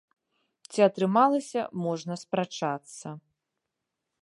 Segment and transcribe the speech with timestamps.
[0.77, 3.07] Ці атрымалася, можна спрачацца.